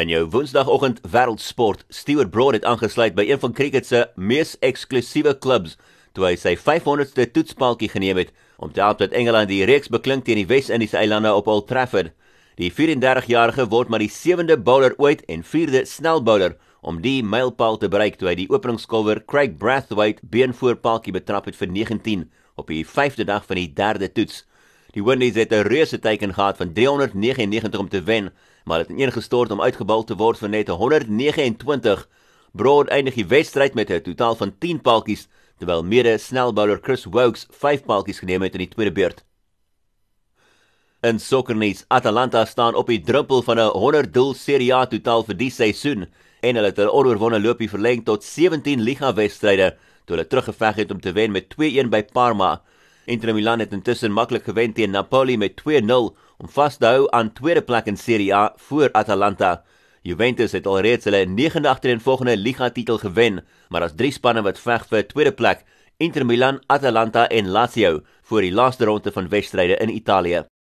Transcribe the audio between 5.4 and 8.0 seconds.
klubs toe hy sy 500ste toetspaaltjie